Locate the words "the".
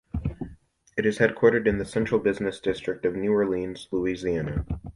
1.77-1.85